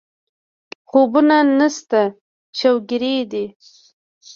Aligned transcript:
خوبونه 0.89 1.37
نشته 1.59 2.01
شوګېري 2.59 3.15
دي 3.31 3.45